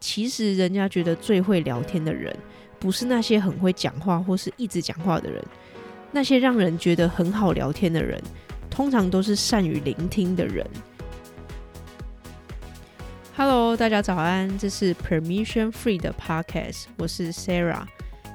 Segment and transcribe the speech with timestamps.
[0.00, 2.34] 其实人家觉得最会聊天的人，
[2.78, 5.44] 不是那些很会讲话或是一直讲话的人，
[6.12, 8.22] 那些让人觉得很好聊天的人，
[8.70, 10.64] 通常都是善于聆听的人。
[13.36, 17.84] Hello，大家早安，这是 Permission Free 的 Podcast，我是 Sarah。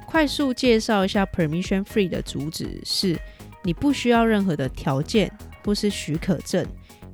[0.05, 3.17] 快速介绍一下 Permission Free 的主旨是：
[3.63, 5.31] 你不需要任何的条件
[5.65, 6.65] 或是许可证，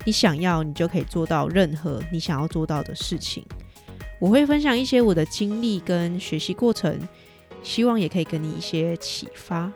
[0.05, 3.45] 你想要，你就可以做到任何你想要做到的事情。
[4.19, 6.99] 我会分享一些我的经历跟学习过程，
[7.63, 9.71] 希望也可以给你一些启发。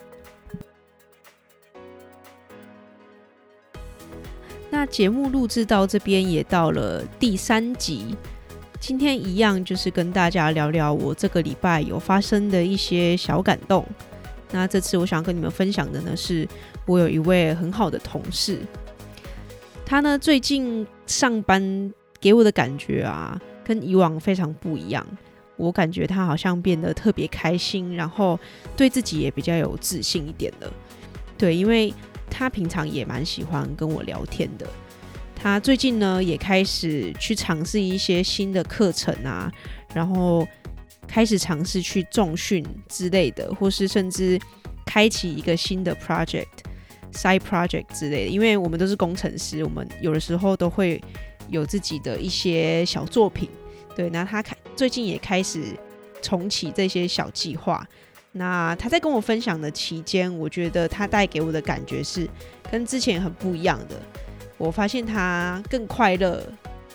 [4.70, 8.16] 那节目录制到这边也到了第三集，
[8.82, 13.86] 今天一样就是跟大家聊聊我这个礼拜有发生的一些小感动。
[14.52, 16.46] 那这次我想跟你们分享的呢，是
[16.86, 18.60] 我有一位很好的同事，
[19.86, 25.06] 他呢最近上班给我的感觉啊，跟以往非常不一样。
[25.56, 28.40] 我感觉他好像变得特别开心，然后
[28.76, 30.74] 对自己也比较有自信一点了。
[31.38, 31.94] 对，因为。
[32.36, 34.66] 他平常也蛮喜欢跟我聊天的。
[35.36, 39.52] 他最近呢也开始去尝试一些新的课程啊，
[39.94, 40.48] 然后
[41.08, 44.40] 开始尝试去重训之类的，或是甚至
[44.84, 46.48] 开启一个新的 project、
[47.12, 48.32] side project 之类的。
[48.32, 51.00] 因为我们都是工程师，我们有的时候都会
[51.50, 53.50] 有自己的一些小作品。
[53.96, 55.62] 对，那他开最近也开始
[56.22, 57.86] 重启这些小计划。
[58.32, 62.28] 那他在跟我分享的期间，我觉得他带给我的感觉是
[62.72, 63.96] 跟之前很不一样的。
[64.58, 66.42] 我发现他更快乐、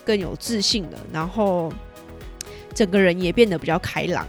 [0.03, 1.71] 更有自信了，然后
[2.73, 4.27] 整个人也变得比较开朗。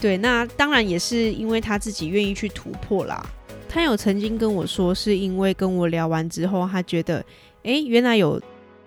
[0.00, 3.24] 对，那当然也是因为他自己愿意去突破啦。
[3.68, 7.24] 他有曾经跟我说，是因为跟我聊完之后，他觉得，
[7.62, 8.42] 诶，原来有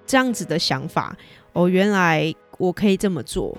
[0.05, 1.15] 这样子的想法
[1.53, 3.57] 哦，原来我可以这么做。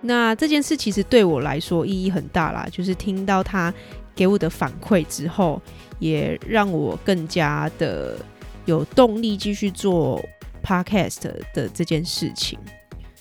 [0.00, 3.72] 那这件事其实对我来说意义很大啦，就是听到他
[4.14, 5.62] 给我的反馈之后，
[5.98, 8.16] 也让我更加的
[8.64, 10.20] 有动力继续做
[10.62, 11.22] podcast
[11.54, 12.58] 的这件事情。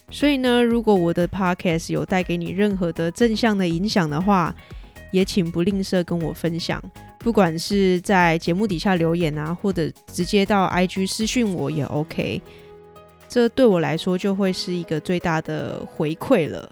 [0.09, 4.53] 所以呢，如果我的 podcast 有带给你任何的正向的影响的话，
[5.11, 6.81] 也请不吝啬跟我分享，
[7.19, 12.41] 不管是在节目底下留言啊，或者直接到 IG 私讯我也 OK。
[13.27, 16.69] 这对我来说就会是一个最大的回馈了。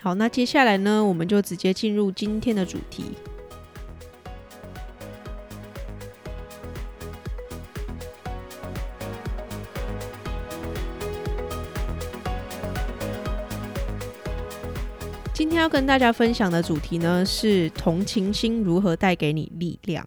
[0.00, 3.04] 好，那接下来呢，我们就直接进入今天的主题。
[15.66, 20.06] 要跟大家分享的主题呢，是同情心如何带给你力量。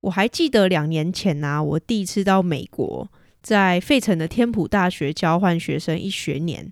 [0.00, 3.08] 我还记得两年前呢、啊，我第一次到美国。
[3.40, 6.68] 在费城的天普大学交换学生一学年，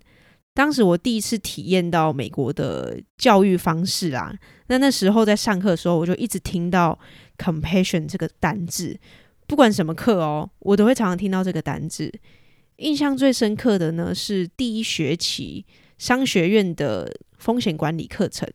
[0.53, 4.35] 当时我第一次体验到美国的教育方式啊。
[4.67, 6.99] 那那时候在上课的时候，我就一直听到
[7.39, 8.99] compassion 这个单字，
[9.47, 12.13] 不管什么课哦，我都会常常听到这个单字。
[12.79, 15.65] 印象最深刻的呢，是第一学期
[15.97, 17.09] 商学院的
[17.45, 18.49] 风险管理课程。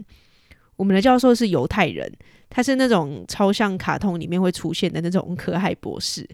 [0.76, 2.12] 我们的教授是犹太人，
[2.50, 6.28] 他是那种超像卡通里面会出现的那种可爱博士。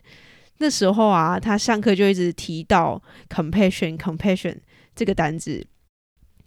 [0.60, 4.56] 那时候啊，他上课就一直提到 compassion compassion
[4.96, 5.68] 这个单字。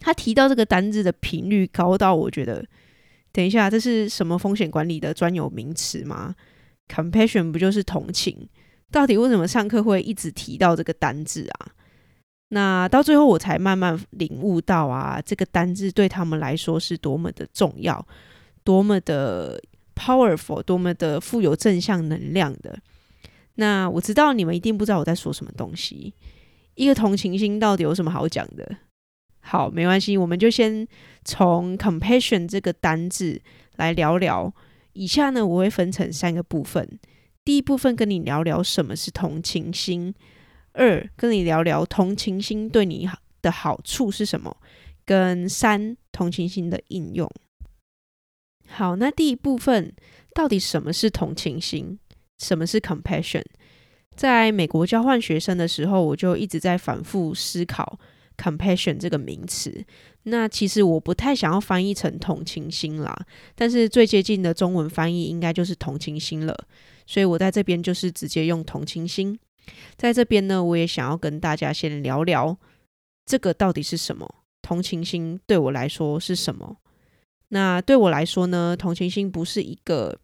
[0.00, 2.64] 他提到这个单字的频率高到我觉得，
[3.32, 6.34] 等一下，这是什么风险管理的专有名词吗
[6.88, 8.48] ？compassion 不就是同情？
[8.90, 11.68] 到底为什么上课会一直提到这个单字啊？
[12.48, 18.06] 那到最后我才慢慢领悟到啊，这个单字对他们来说是多么的重要，
[18.64, 19.62] 多么的
[19.94, 22.78] powerful，多么的富有正向能量的。
[23.56, 26.14] 那我知道你们一定不知道我在说什么东西。
[26.74, 28.76] 一个同情心到底有什么好讲的？
[29.40, 30.86] 好，没关系，我们就先
[31.24, 33.40] 从 compassion 这个单字
[33.76, 34.54] 来聊聊。
[34.92, 36.98] 以下呢，我会分成三个部分。
[37.44, 40.12] 第一部分跟你聊聊什么是同情心；
[40.72, 43.08] 二，跟你聊聊同情心对你
[43.42, 44.56] 的好处是什么；
[45.04, 47.30] 跟三，同情心的应用。
[48.68, 49.92] 好，那第一部分
[50.34, 51.98] 到底什么是同情心？
[52.38, 53.42] 什么是 compassion？
[54.14, 57.98] 在美国交换学生的时候，我就一直在反复思考
[58.36, 59.84] compassion 这个名词。
[60.24, 66.54] 那其实我不太想要翻译成同情心啦，但是最接近的中文翻译应该就是同情心了。
[67.06, 69.38] 所以我在这边就是直接用同情心。
[69.96, 72.56] 在这边呢，我也想要跟大家先聊聊
[73.26, 74.34] 这个到底是什么？
[74.62, 76.76] 同情心对我来说是什么？
[77.48, 80.18] 那对我来说呢，同情心不是一个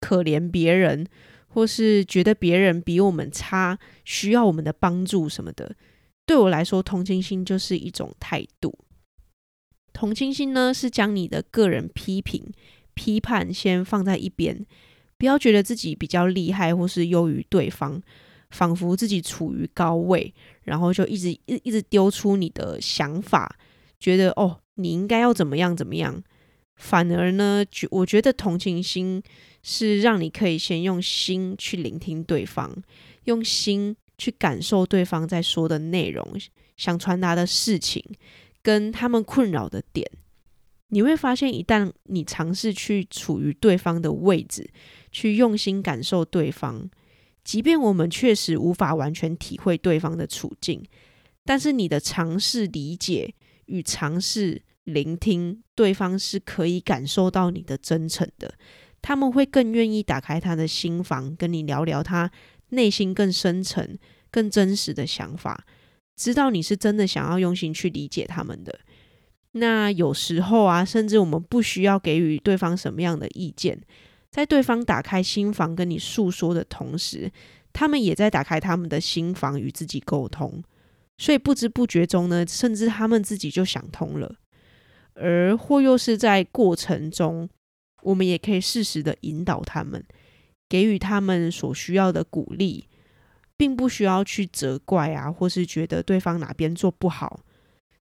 [0.00, 1.06] 可怜别人。
[1.52, 5.74] 或是觉得别人比我们差，需要我们的帮助什么的，
[6.24, 8.72] 对我来说，同情心就是一种态度。
[9.92, 12.52] 同情心呢，是将你的个人批评、
[12.94, 14.64] 批判先放在一边，
[15.18, 18.00] 不要觉得自己比较厉害或是优于对方，
[18.50, 20.32] 仿佛自己处于高位，
[20.62, 23.56] 然后就一直一一直丢出你的想法，
[23.98, 26.22] 觉得哦，你应该要怎么样怎么样。
[26.76, 29.22] 反而呢，我觉得同情心
[29.62, 32.74] 是让你可以先用心去聆听对方，
[33.24, 36.26] 用心去感受对方在说的内容，
[36.78, 38.02] 想传达的事情，
[38.62, 40.10] 跟他们困扰的点。
[40.88, 44.68] 你会发现，一旦你尝试去处于对方的位置，
[45.12, 46.90] 去用心感受对方，
[47.44, 50.82] 即便我们确实无法完全体会对方的处境，
[51.44, 53.34] 但是你的尝试理解
[53.66, 54.62] 与尝试。
[54.84, 58.54] 聆听对方是可以感受到你的真诚的，
[59.00, 62.28] 他们会更愿意打开他的心房，跟你聊聊他
[62.70, 63.96] 内心更深层、
[64.32, 65.64] 更真实的想法，
[66.16, 68.80] 知道你是真的想要用心去理解他们的。
[69.52, 73.80] 那有时候啊，甚至我们不需要给予对方什么样的意见，
[74.30, 77.30] 在对方打开心房跟你诉说的同时，
[77.72, 80.62] 他们也在打开他们的心房与自己沟通，
[81.18, 84.36] 所以不知不觉中呢，甚至他们自己就想通了。
[85.14, 87.48] 而或又是在过程中，
[88.02, 90.04] 我们也可以适时的引导他们，
[90.68, 92.86] 给予他们所需要的鼓励，
[93.56, 97.40] 并不需要去责怪啊，或是觉得对方哪边做不好，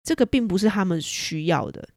[0.02, 1.88] 这个并不是他们需要的。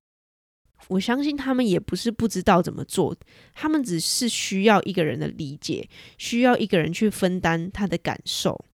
[0.88, 3.16] 我相信他们也不是不知道怎么做，
[3.54, 5.88] 他们只是需要一个人的理解，
[6.18, 8.66] 需要一个人去分担他的感受。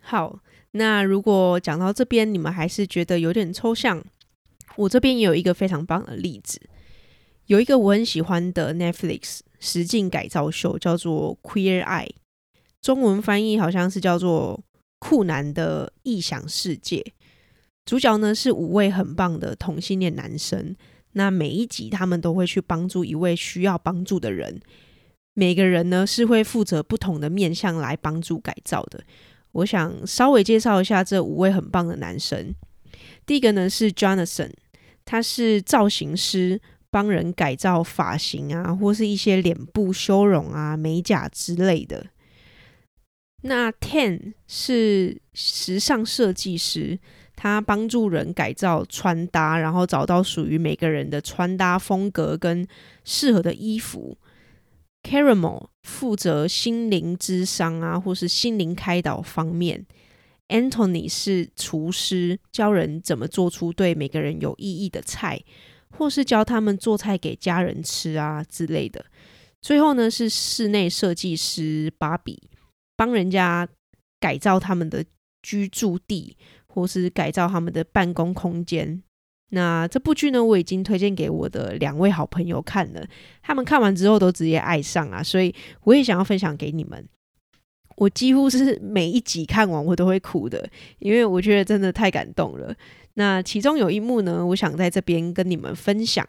[0.00, 0.40] 好，
[0.72, 4.04] 那如果讲到这边，你们还是觉得有点抽象。
[4.76, 6.60] 我这边也有一个非常棒的例子，
[7.46, 12.06] 有一个我很喜欢的 Netflix 实境改造秀，叫做《Queer Eye》，
[12.80, 14.60] 中文翻译好像是叫做
[14.98, 16.96] 《酷男的异想世界》。
[17.84, 20.74] 主角呢是五位很棒的同性恋男生，
[21.12, 24.60] 那每一集他们都会去帮助一位需要帮助的人，
[25.34, 29.04] 每个人呢是会负责不同的面向来帮助改造的。
[29.52, 32.54] 我想稍微介绍一下这五位很棒的男生，
[33.26, 34.50] 第一个呢是 Jonathan。
[35.06, 36.58] 他是造型师，
[36.88, 42.06] 帮人改造发型啊，或是一些脸部修容啊、美甲之类的。
[43.42, 46.98] 那 Ten 是时尚设计师，
[47.44, 52.66] 他帮助人改造穿搭，然后找到属于每个人的穿搭风格跟
[53.04, 54.16] 适合的衣服。
[55.02, 59.84] Caramel 负责心灵咨商啊，或是心灵开导方面。
[60.48, 65.38] Anthony 是厨师，教人怎么做出对每个人有意义的菜，
[65.90, 69.04] 或是教他们做菜给家人吃啊之类的。
[69.60, 72.38] 最后呢，是室内设计师 Bobby，
[72.96, 73.68] 帮人家
[74.18, 75.04] 改造他们的
[75.42, 76.38] 居住地，
[76.74, 79.00] 或是改造他们的办公空间。
[79.50, 83.06] 那这部剧呢，我已经推荐给我的两位好朋友看了，
[83.40, 85.54] 他们看完之后都直接爱上啊，所以
[85.84, 87.06] 我也想要分享给你们。
[87.96, 90.68] 我几乎是每一集看完我都会哭的，
[90.98, 92.74] 因为我觉得真的太感动了。
[93.14, 96.26] 那其中有一幕呢，我想在这边跟你们分享。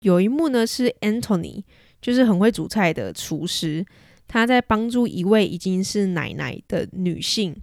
[0.00, 1.62] 有一幕呢是 Anthony，
[2.02, 3.86] 就是很会煮菜的厨师，
[4.26, 7.54] 他在帮助一位已经是奶奶的女性，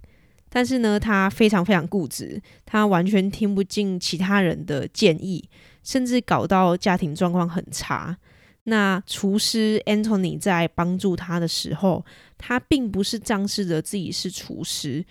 [0.56, 5.46] 但是呢，他非常非常固执，他完全听不进其他人的建议，
[5.82, 8.16] 甚至搞到家庭状况很差。
[8.62, 12.02] 那厨师 Antony 在帮助他的时候，
[12.38, 15.04] 他并不是仗势着自己是厨师，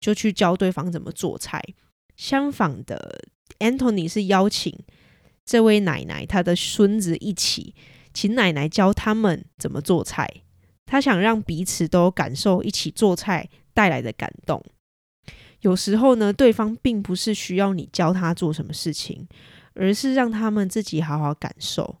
[0.00, 1.62] 就去教对方怎么做菜。
[2.14, 3.24] 相反的
[3.60, 4.78] ，Antony 是邀请
[5.46, 7.74] 这位奶奶、他的孙子一起，
[8.12, 10.30] 请奶奶教他们怎么做菜。
[10.84, 14.62] 他想让彼此都感受一起做菜带来的感动。
[15.64, 19.26] 有时候呢，对方并不是需要你教他做什么事情，
[19.72, 21.96] 而是让他们自己好好感受。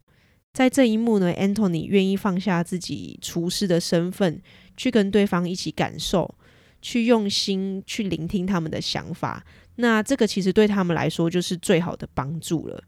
[0.52, 4.42] 在这一幕呢，Antony 愿意放下自己厨师的身份，
[4.76, 6.34] 去跟对方一起感受，
[6.82, 9.42] 去用心去聆听他们的想法。
[9.76, 12.84] 那这个其实对他们来说就是最好的帮助了。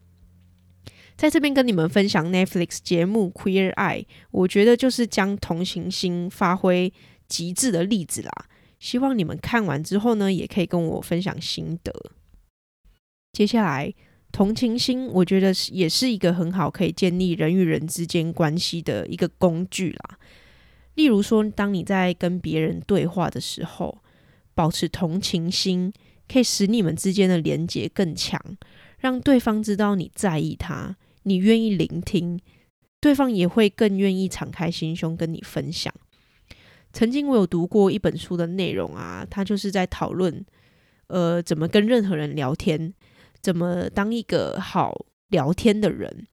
[1.15, 6.93] 在这边跟你们分享 Netflix 节目《Queer Eye》，我觉得就是将同情心发挥
[7.27, 8.45] 极致的例子啦。
[8.79, 11.93] 希望你们看完之后呢，也可以跟我分享心得。
[13.31, 13.93] 接下来。
[14.29, 20.19] 同情心，我觉得是也是一个很好可以建立人与人之间关系的一个工具啦。
[20.95, 23.99] 例如说，当你在跟别人对话的时候，
[24.53, 25.93] 保持同情心，
[26.27, 28.39] 可以使你们之间的连结更强，
[28.99, 32.37] 让对方知道你在意他，你愿意聆听，
[32.99, 35.91] 对方也会更愿意敞开心胸跟你分享。
[36.93, 40.45] 曾经我有读过一本书的内容啊，它就是在讨论，
[41.07, 42.93] 呃，怎么跟任何人聊天，
[43.41, 46.27] 怎么当一个好聊天的人。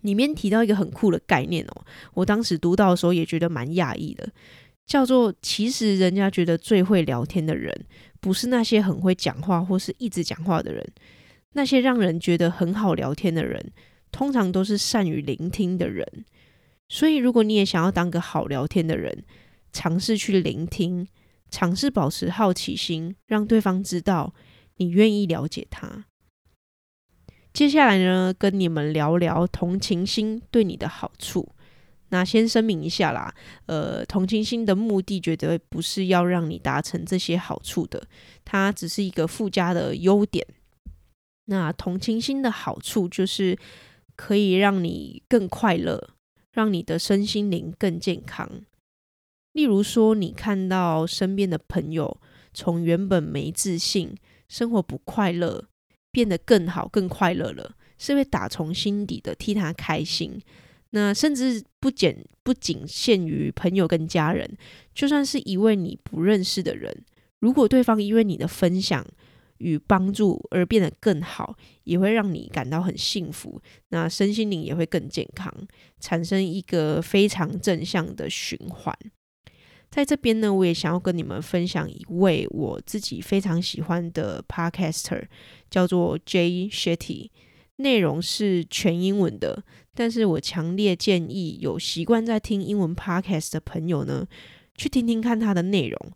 [0.00, 4.28] 里面提到一个很酷的概念哦，我当时读到的时候也觉得蛮讶异的，
[4.84, 7.72] 叫做其实人家觉得最会聊天的人，
[8.20, 10.86] 不是那些很会讲话或是一直讲话的人，
[11.52, 13.72] 那些让人觉得很好聊天的人，
[14.12, 16.06] 通常都是善于聆听的人。
[16.90, 19.24] 所以，如果你也想要当个好聊天的人，
[19.74, 21.06] 尝试去聆听，
[21.50, 24.32] 尝试保持好奇心，让对方知道
[24.76, 26.06] 你愿意了解他。
[27.52, 31.50] 接下来呢，跟你们聊聊同情心对你的好处。
[32.10, 33.34] 那先声明一下啦，
[33.66, 38.06] 呃，同情心的目的绝对不是要让你达成这些好处的，
[38.44, 40.46] 它只是一个附加的优点。
[41.46, 43.58] 那同情心的好处就是
[44.14, 46.10] 可以让你更快乐，
[46.52, 48.48] 让你的身心灵更健康。
[49.54, 52.20] 例如说，你看到身边的朋友
[52.52, 54.14] 从原本没自信、
[54.48, 55.64] 生活不快乐，
[56.10, 60.40] 变得更好、更快乐了，是会打从心底的替他开心。
[60.90, 64.56] 那甚至不仅不仅限于朋友跟家人，
[64.92, 67.04] 就算是一位你不认识的人，
[67.38, 69.06] 如果对方因为你的分享
[69.58, 73.62] 与帮助而变得更好，也会让你感到很幸福。
[73.90, 75.52] 那身心灵也会更健康，
[76.00, 78.96] 产生一个非常正向的循环。
[79.94, 85.22] 在这边呢，我也想要跟你们分享一位我自己非常喜欢的 podcaster，
[85.70, 87.30] 叫做 Jay Shetty，
[87.76, 89.62] 内容是全英文的，
[89.94, 94.26] 但是我强烈建议有习惯在听英文 podcast 的朋友呢，
[94.74, 96.12] 去听听看他的内容，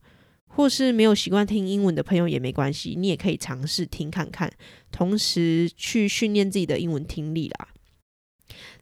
[0.48, 4.52] 或是没有习惯听英文的朋友也没关系，你也可以尝试听看看，
[4.90, 7.68] 同时去训练自己的英文听力啦。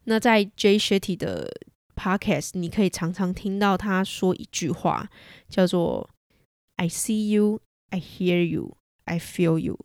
[0.05, 1.53] 那在 Jay Shetty 的
[1.97, 5.09] Podcast，你可以常常听到他说一句话，
[5.49, 6.11] 叫做
[6.77, 7.61] "I see you,
[7.91, 9.81] I hear you, I feel you"。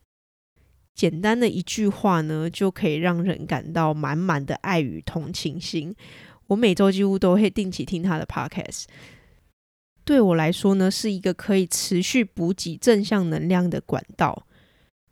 [0.93, 5.95] 简单的一句话呢，就可以让人感到满满的爱与同情心。
[6.47, 8.83] 我每周几乎都会定期听他的 Podcast，
[10.03, 14.45] 对我来说呢，是一个可以持续补给正向能量的管道。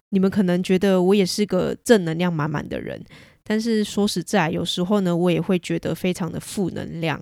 [0.10, 3.06] 你们可能觉得我也是个正能量满满的人。
[3.50, 7.20] 但是说实在，有时候呢，我也会觉得非常的负能量，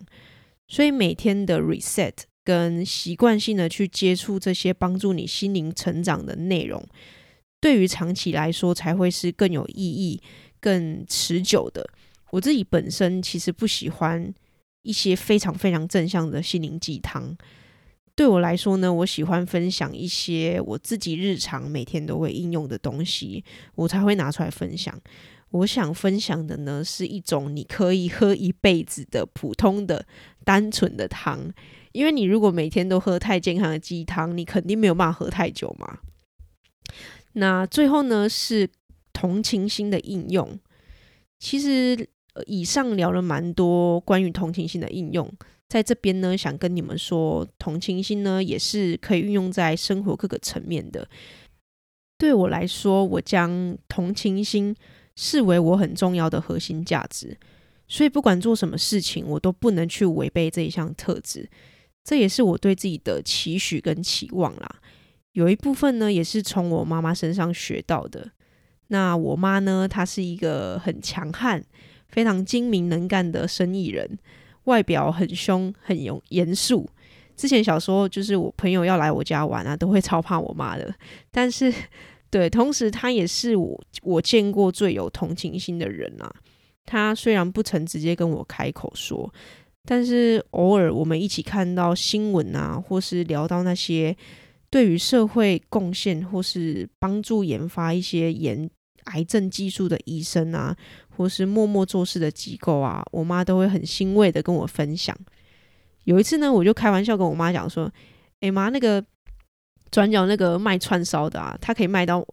[0.67, 2.11] 所以每天的 reset
[2.43, 6.85] 跟习惯性的去接触这些帮助你心灵成长的内容，
[7.61, 10.21] 对于长期来说才会是更有意义、
[10.59, 11.89] 更持久的。
[12.31, 14.33] 我自己本身其实不喜欢
[14.81, 17.37] 一些非常非常正向的心灵鸡汤，
[18.17, 23.45] 对我来说呢，我喜欢分享一些我自己日常每天都会应用的东西，
[23.75, 24.99] 我才会拿出来分享。
[25.51, 30.03] 我想分享的呢，是一种你可以喝一辈子的普通的、
[30.43, 31.53] 单纯的汤。
[31.91, 35.99] 因为你如果每天都喝太健康的鸡汤，你肯定没有办法喝太久嘛。
[37.33, 38.67] 那最后呢，是
[39.13, 40.59] 同情心的应用。
[41.37, 42.09] 其实
[42.47, 45.31] 以上聊了蛮多关于同情心的应用，
[45.69, 51.07] 在这边呢，想跟你们说，同情心呢也是可以运用在生活各个层面的。
[52.17, 54.75] 对我来说，我将同情心。
[55.19, 57.35] 视为我很重要的核心价值，
[57.87, 61.49] 所以不管做什么事情，我都不能去违背这一项特质。
[62.03, 64.79] 这也是我对自己的期许跟期望啦。
[65.31, 68.29] 有一部分呢，也是从我妈妈身上学到的。
[68.89, 71.65] 那我妈呢，她是一个很强悍、
[72.09, 74.19] 非常精明能干的生意人，
[74.67, 76.89] 外表很凶、很严严肃。
[77.35, 80.93] 之前小时候，就是我朋友要来我家玩啊，都会超怕我妈的。
[81.29, 81.73] 但是
[82.29, 86.33] 对，同时他也是我我见过最有同情心的人啊。
[86.85, 89.31] 他虽然不曾直接跟我开口说，
[89.85, 94.15] 但是偶尔我们一起看到新闻啊，或是聊到那些
[94.69, 98.69] 对于社会贡献或是帮助研发一些研
[99.05, 100.75] 癌症技术的医生啊，
[101.17, 105.17] 或是默默做事的机构啊，我妈都会很欣慰的跟我分享。
[106.03, 107.91] 有一次呢，我就开玩笑跟我妈讲说
[108.39, 109.03] ：“哎妈，那个。”
[109.89, 112.23] 转角那个卖串烧的啊，他可以卖到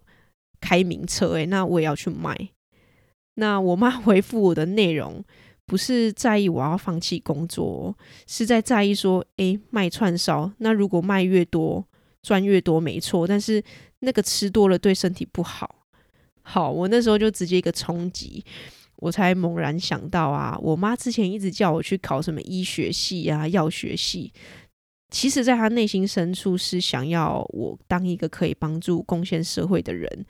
[0.60, 2.36] 开名车诶，那我也要去卖。
[3.36, 5.24] 那我妈 回复我的内容
[5.64, 11.86] 不是在意我要放弃工作，是在在意说，诶，卖串烧，那如果卖越多
[12.22, 13.62] 赚越多没错，但是
[14.00, 15.83] 那个吃多了对身体不好。
[16.44, 18.44] 好，我那时候就直接一个冲击，
[18.96, 24.32] 我才猛然想到啊，我妈之前一直叫我去考什么医学系啊、药学系。
[25.10, 30.26] 其实，在她内心深处是想要我当一个可以帮助、贡献社会的人。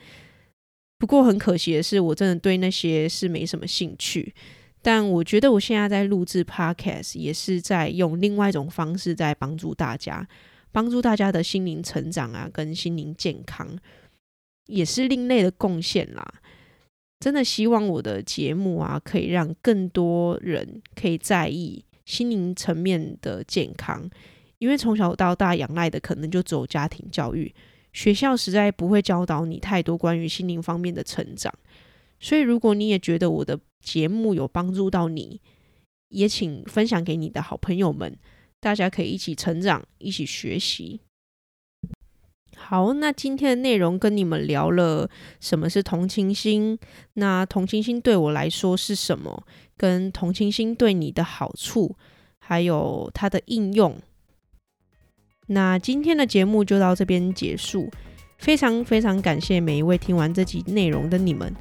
[0.98, 4.34] 不过，很可惜的是，我真的对那些是没什么兴趣。
[4.82, 10.28] 但我觉得我现在在录制 Podcast，也是在用另外一种方式在帮助大家，
[10.70, 13.78] 帮助大家的心灵成长啊，跟心灵健康，
[14.66, 16.40] 也是另类的贡献啦。
[17.20, 24.08] 真的希望我的节目啊，可以让更多人可以在意心灵层面的健康，
[24.58, 27.54] 因为从小到大仰赖的可能就只有家庭教育，
[27.92, 31.52] 学校实在不会教导你太多关于心灵方面的成长。
[32.20, 35.40] 所以，如果你也觉得我的节目有帮助到你，
[36.08, 38.16] 也请分享给你的好朋友们，
[38.60, 41.00] 大家可以一起成长，一起学习。
[42.56, 45.08] 好，那今天的内容跟你们聊了
[45.40, 46.78] 什么是同情心，
[47.14, 49.44] 那同情心对我来说是什么，
[49.76, 51.96] 跟同情心对你的好处，
[52.38, 53.96] 还有它的应用。
[55.48, 57.90] 那今天的节目就到这边结束，
[58.38, 61.52] 非常非常感谢每一位听完这集内容的你们。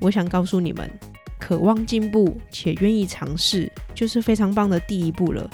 [0.00, 0.90] 我想告诉你们，
[1.38, 5.50] 渴望进步且愿意尝试，就是非常棒的第一步了。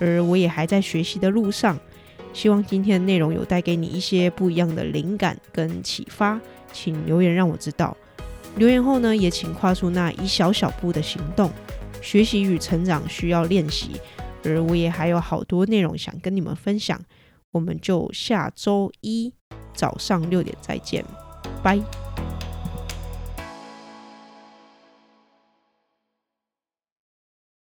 [0.00, 1.78] 而我也还在学习的路上。
[2.32, 6.40] 希望今天的内容有带给你一些不一样的灵感跟启发，
[6.72, 7.96] 请留言让我知道。
[8.56, 11.50] 留言后呢，也请跨出那一小小步的行动。
[12.02, 13.90] 学习与成长需要练习，
[14.42, 16.98] 而我也还有好多内容想跟你们分享。
[17.52, 19.32] 我们就下周一
[19.74, 21.04] 早上六点再见，
[21.62, 21.99] 拜。